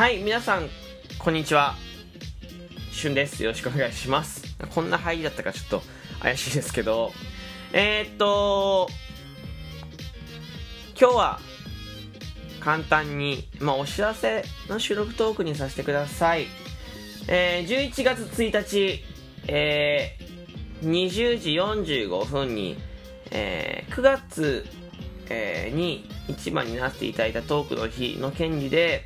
[0.00, 0.70] はい、皆さん、
[1.18, 1.74] こんにちは。
[2.90, 3.44] しゅんです。
[3.44, 4.56] よろしくお願いします。
[4.74, 5.82] こんな入りだったかちょっと
[6.20, 7.12] 怪しいですけど、
[7.74, 8.88] えー、っと、
[10.98, 11.40] 今日は
[12.60, 16.46] 簡単に、まあ、お知らせの収録トークにさせてください。
[17.28, 19.04] えー、11月1日、
[19.48, 22.78] えー、20時45分に、
[23.32, 24.64] えー、9月、
[25.28, 29.04] えー、に一番になっていただいたトークの日の権利で、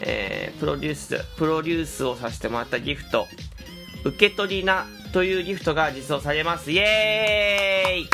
[0.00, 3.26] えー、プロデュース、プロデュースをさせてもらったギフト、
[4.04, 6.70] 受け取りなというギフトが実装されます。
[6.70, 8.08] イエーイ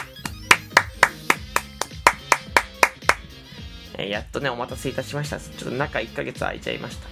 [3.99, 5.39] えーやっとね、お待たせいたしました。
[5.39, 7.09] ちょっと中1ヶ月空いちゃいました。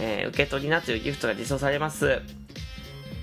[0.00, 2.22] えー受け取りなというギフトが実装されます。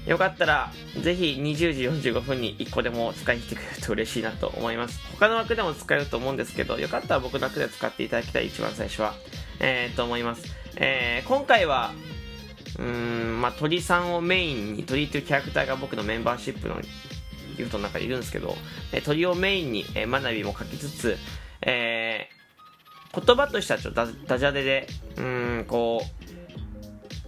[0.06, 5.00] よかったら、ぜひ20時45分に1個でも使いに来てくれると嬉しいなと思います。
[5.14, 9.16] 他の枠でも使えると思うんですけど、よかったら僕の枠で使っていただきたい、一番最初は。
[9.60, 10.44] えー、と思います。
[10.78, 11.94] えー今回は、
[12.78, 16.76] うん、まあ、鳥さんをメインに、鳥というキャラクターが僕のメンバーシップの
[17.58, 18.56] ギフトの中にいるんですけど、
[18.92, 21.18] え鳥をメインに、えー、学びも書きつつ、
[21.62, 22.36] えー
[23.16, 26.02] 言葉としてはちょっとダジャレで、うん、こ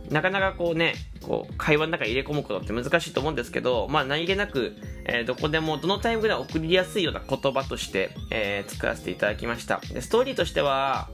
[0.09, 9.79] う、なかなかこうね、こう、会話の中に入れ込むことって難しいと思うんですけど、まあ何気なく、えーどこでも、どのタイミングで送りやすいような言葉として、えー作らせていただきました。
[9.93, 11.09] で、ストーリーとしては、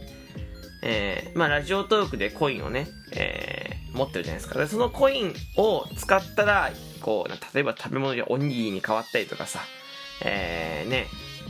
[0.85, 4.59] えーまあラジオトークでコインをね、えー持ってるじゃないですか。
[4.59, 9.59] でそのコインを使ったら、こう、例えば食べ物でおにぎりに変わったりとかさ、
[10.25, 11.05] えーね、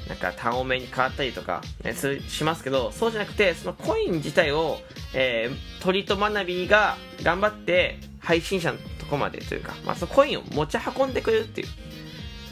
[0.10, 1.96] なんか単音名に変わったりとか、ね、
[2.28, 4.80] しますけど、そうじゃなくて、そのコイン自体を、
[5.14, 11.68] えー、鳥と学びが頑張って配信者のとこまでというか、まあ、そのコインを持ち運んでくれるっていう、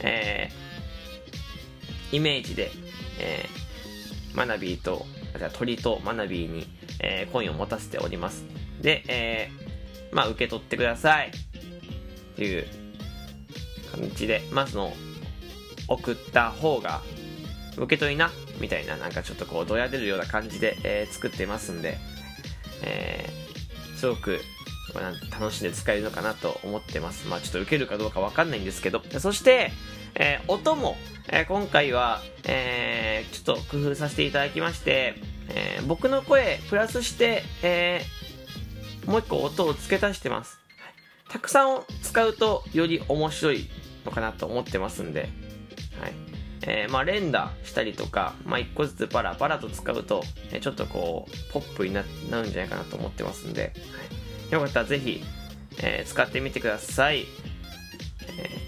[0.01, 2.71] えー、イメージで、
[3.19, 5.05] えー、学びと、
[5.37, 6.65] じゃ鳥と学びに、
[7.03, 8.45] えーコインを持たせております。
[8.81, 11.29] で、えー、まあ、受け取ってください。
[11.29, 12.65] っていう
[13.91, 14.93] 感じで、まずの、
[15.87, 17.01] 送った方が、
[17.77, 21.97] 受け取りな、みたいな、なんかちょっとこう、どや出るような感じで、えー作ってますんで、
[22.83, 24.39] えーすごく、
[25.31, 27.27] 楽しんで使えるのかなと思ってます。
[27.27, 29.71] まあちょっと受けるかどうかわかんないんですけど、そして、
[30.15, 30.97] えー音も、
[31.29, 35.15] えー今回は、えーちょっと工夫させていただきまして、
[35.49, 40.59] えー僕の声、プラスして、えーもう一個音を付け足してます。
[41.27, 43.67] たくさん使うとより面白い
[44.05, 45.29] のかなと思ってますんで、
[45.99, 46.13] はい。
[46.67, 52.07] えーまあ連打したりとか、まあ一個ずつパラパラと使うと、えちょっとこう、ポップになる
[52.47, 53.67] んじゃないかなと思ってますんで、は
[54.49, 55.23] い、よかったらぜひ、
[55.81, 57.25] え使ってみてください。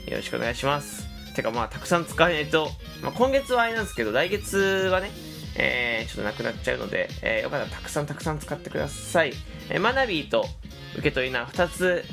[0.07, 1.05] えよろしくお願いします。
[1.35, 2.69] てかまあたくさん使えないと、
[3.03, 5.11] まあ今月はあれなんですけど、来月はね、
[5.55, 9.33] えーちょっとなくなっちゃうので、えーよかったらたくさんたくさん使ってください。
[9.69, 10.45] えーマナビーと
[10.93, 12.03] 受け取りな2つ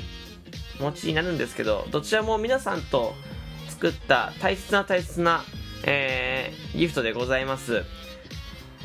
[0.79, 3.13] 持ちになるんですけど、どちらも皆さんと
[3.69, 5.43] 作った大切な大切な、
[5.85, 7.83] えーギフトでございます。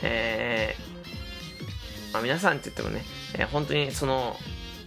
[0.03, 3.03] えーまあ、皆さんって言ってもね、
[3.35, 4.37] えー本当にその、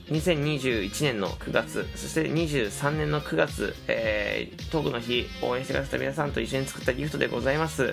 [0.10, 7.92] 2021年の9月、そして23年の9月、えー、トークの日、応援してくださった皆さんと一緒に作ったギフトでございます。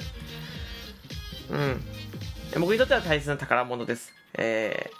[1.51, 2.61] うん。
[2.61, 4.13] 僕にとっては大切な宝物です。
[4.39, 4.91] え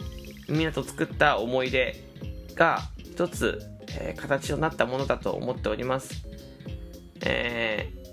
[0.49, 2.05] ー、みんなと作った思い出
[2.55, 6.27] が一つ、えー形となったものだと思っております。
[7.25, 8.07] えー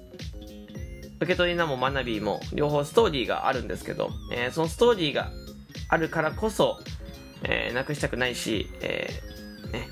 [1.17, 5.31] 受け取りなも学びも両方ストーリーがあるんですけど、えーそのストーリーが
[5.89, 6.79] あるからこそ、
[7.43, 9.87] えーなくしたくないし、えーね、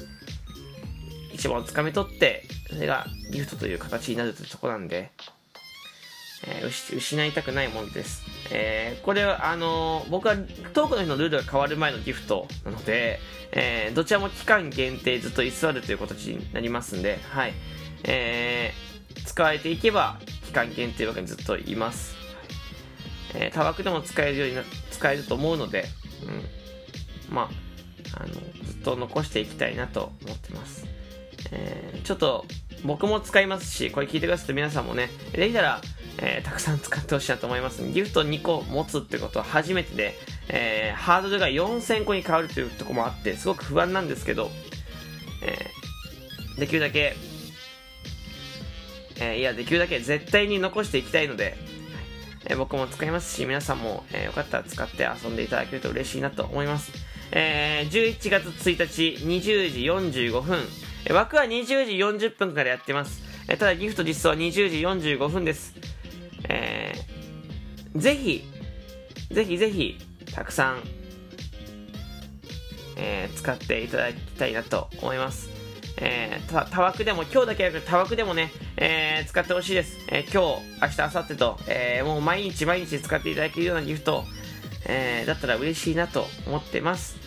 [1.33, 5.11] 一番をつかみ取って、それがギフトという形になるというとこなんで、
[6.47, 8.23] えー失いたくないものです。
[8.51, 10.35] えーこれは、あのー僕は
[10.73, 13.19] トークの日のルールが変わる前のギフトなので、
[13.51, 17.53] えーどちらも期間限定ずっと居座るという形になりますんで、はい。
[18.03, 18.91] えー
[19.25, 22.15] 使われていけば期間限定枠にずっといます。
[23.33, 25.85] えー、他枠でも使えるようにな、使えると思うので、
[27.29, 27.33] うん。
[27.33, 27.49] ま
[28.13, 28.33] あ、あの、
[28.65, 30.85] ずっと残していきたいなと思ってます。
[31.51, 32.45] えーちょっと、
[32.83, 35.81] 僕も使いますし、これ聞いてくださって皆さんもね、できたら、
[36.17, 37.83] えーたくさん使ってほしいなと思います。
[37.87, 40.15] ギフト2個持つってことは初めてで、
[40.49, 44.49] えーハードルが4000個に変わるというとこもあって、すごく不安なんですけど、
[45.43, 47.15] えーできるだけ、
[49.19, 51.55] えいや、できるだけ絶対に残していきたいので、
[52.45, 56.91] え僕も使いますし、皆さんも、えーよかったら使って遊んでいただけると嬉しいなと思います。
[57.31, 59.79] え11月1日20時
[60.29, 60.59] 45分、
[61.09, 63.21] 枠は20時40分からやってます。
[63.47, 65.73] ただギフト実装は20時45分です。
[66.49, 67.11] えー
[67.95, 68.43] ぜひ、
[69.31, 69.97] ぜひぜひ、
[70.33, 70.79] たくさん
[72.95, 75.49] えー、使っていただきたいなと思います。
[75.97, 79.97] えー、た、たわくでも、今日だけじゃなくて、たわくでもね、えー、使ってほしいです。
[80.07, 84.23] えー、今日、明日、明後日と、えー、もう毎日毎日使っていただけるようなギフト、
[84.85, 87.17] えー、だったら嬉しいなと思ってます。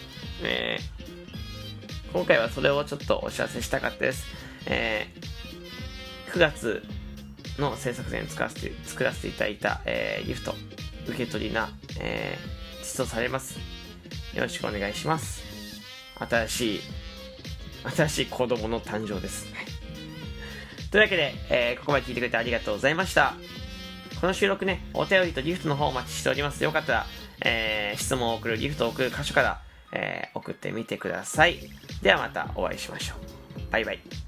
[0.42, 4.26] えー、今回はそれをちょっとお知らせしたかったです。
[4.66, 6.82] えー、9月
[7.58, 10.54] の制作前に使わせて、作らせていただいた、えー、ギフト、
[11.06, 11.70] 受け取りな、
[12.00, 13.58] えー、実装されます。
[14.34, 15.42] よろしくお願いします。
[16.18, 16.80] 新しい、
[17.96, 19.46] 新しい子供の誕生です。
[20.90, 23.34] というわけで、えー、ここまで聞いてくれてありがとうございました。
[24.20, 26.62] この収録ね、お便りとギフトの方お待ちしております。
[26.62, 27.06] よかったら、
[27.44, 29.60] えー、質問を送る、ギフトを送る箇所から、
[29.92, 31.58] えー、送ってみてください。
[32.02, 33.70] ではまたお会いしましょう。
[33.70, 34.23] バイバイ。